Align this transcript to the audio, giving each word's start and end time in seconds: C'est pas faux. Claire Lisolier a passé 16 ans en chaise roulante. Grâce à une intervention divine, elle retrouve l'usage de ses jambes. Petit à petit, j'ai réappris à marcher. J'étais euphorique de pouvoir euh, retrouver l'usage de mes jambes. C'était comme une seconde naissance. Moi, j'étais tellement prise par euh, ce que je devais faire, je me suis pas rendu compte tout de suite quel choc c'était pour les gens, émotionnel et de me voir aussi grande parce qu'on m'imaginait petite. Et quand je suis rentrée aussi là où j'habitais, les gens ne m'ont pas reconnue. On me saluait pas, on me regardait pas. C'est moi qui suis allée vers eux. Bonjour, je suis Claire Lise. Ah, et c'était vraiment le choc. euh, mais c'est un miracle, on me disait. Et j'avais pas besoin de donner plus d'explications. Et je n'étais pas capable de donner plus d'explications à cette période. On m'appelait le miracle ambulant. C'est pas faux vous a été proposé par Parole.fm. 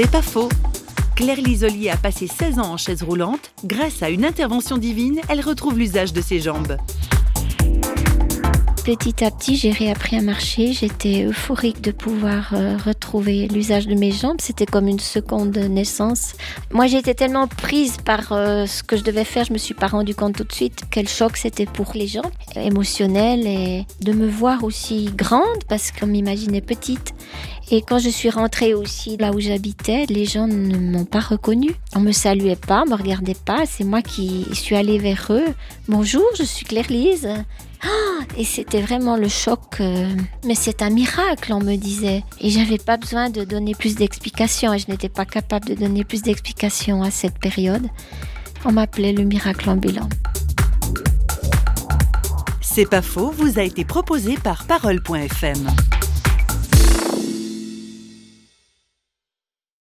C'est 0.00 0.08
pas 0.08 0.22
faux. 0.22 0.48
Claire 1.16 1.40
Lisolier 1.40 1.90
a 1.90 1.96
passé 1.96 2.28
16 2.28 2.60
ans 2.60 2.74
en 2.74 2.76
chaise 2.76 3.02
roulante. 3.02 3.50
Grâce 3.64 4.00
à 4.00 4.10
une 4.10 4.24
intervention 4.24 4.78
divine, 4.78 5.20
elle 5.28 5.40
retrouve 5.40 5.76
l'usage 5.76 6.12
de 6.12 6.20
ses 6.20 6.38
jambes. 6.38 6.76
Petit 8.84 9.24
à 9.24 9.32
petit, 9.32 9.56
j'ai 9.56 9.72
réappris 9.72 10.16
à 10.16 10.22
marcher. 10.22 10.72
J'étais 10.72 11.24
euphorique 11.24 11.80
de 11.80 11.90
pouvoir 11.90 12.54
euh, 12.54 12.76
retrouver 12.76 13.48
l'usage 13.48 13.88
de 13.88 13.94
mes 13.94 14.12
jambes. 14.12 14.36
C'était 14.40 14.66
comme 14.66 14.86
une 14.86 15.00
seconde 15.00 15.58
naissance. 15.58 16.36
Moi, 16.72 16.86
j'étais 16.86 17.14
tellement 17.14 17.48
prise 17.48 17.96
par 17.96 18.30
euh, 18.30 18.66
ce 18.66 18.84
que 18.84 18.96
je 18.96 19.02
devais 19.02 19.24
faire, 19.24 19.44
je 19.44 19.52
me 19.52 19.58
suis 19.58 19.74
pas 19.74 19.88
rendu 19.88 20.14
compte 20.14 20.36
tout 20.36 20.44
de 20.44 20.52
suite 20.52 20.82
quel 20.92 21.08
choc 21.08 21.36
c'était 21.36 21.66
pour 21.66 21.90
les 21.96 22.06
gens, 22.06 22.30
émotionnel 22.54 23.48
et 23.48 23.84
de 24.00 24.12
me 24.12 24.28
voir 24.28 24.62
aussi 24.62 25.10
grande 25.12 25.64
parce 25.68 25.90
qu'on 25.90 26.06
m'imaginait 26.06 26.60
petite. 26.60 27.14
Et 27.70 27.82
quand 27.82 27.98
je 27.98 28.08
suis 28.08 28.30
rentrée 28.30 28.72
aussi 28.72 29.18
là 29.18 29.30
où 29.30 29.40
j'habitais, 29.40 30.06
les 30.08 30.24
gens 30.24 30.46
ne 30.46 30.78
m'ont 30.78 31.04
pas 31.04 31.20
reconnue. 31.20 31.74
On 31.94 32.00
me 32.00 32.12
saluait 32.12 32.56
pas, 32.56 32.84
on 32.86 32.90
me 32.90 32.96
regardait 32.96 33.34
pas. 33.34 33.66
C'est 33.66 33.84
moi 33.84 34.00
qui 34.00 34.46
suis 34.54 34.74
allée 34.74 34.98
vers 34.98 35.26
eux. 35.30 35.44
Bonjour, 35.86 36.24
je 36.38 36.44
suis 36.44 36.64
Claire 36.64 36.86
Lise. 36.88 37.28
Ah, 37.82 38.24
et 38.38 38.44
c'était 38.44 38.80
vraiment 38.80 39.16
le 39.16 39.28
choc. 39.28 39.60
euh, 39.80 40.08
mais 40.46 40.54
c'est 40.54 40.80
un 40.80 40.88
miracle, 40.88 41.52
on 41.52 41.60
me 41.60 41.76
disait. 41.76 42.24
Et 42.40 42.48
j'avais 42.48 42.78
pas 42.78 42.96
besoin 42.96 43.28
de 43.28 43.44
donner 43.44 43.74
plus 43.74 43.96
d'explications. 43.96 44.72
Et 44.72 44.78
je 44.78 44.90
n'étais 44.90 45.10
pas 45.10 45.26
capable 45.26 45.68
de 45.68 45.74
donner 45.74 46.04
plus 46.04 46.22
d'explications 46.22 47.02
à 47.02 47.10
cette 47.10 47.38
période. 47.38 47.86
On 48.64 48.72
m'appelait 48.72 49.12
le 49.12 49.24
miracle 49.24 49.68
ambulant. 49.68 50.08
C'est 52.62 52.88
pas 52.88 53.02
faux 53.02 53.30
vous 53.30 53.58
a 53.58 53.62
été 53.62 53.84
proposé 53.84 54.36
par 54.36 54.64
Parole.fm. 54.64 55.66